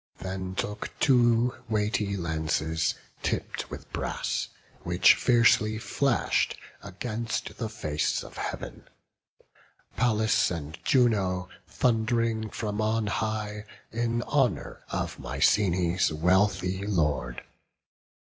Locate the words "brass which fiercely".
3.93-5.77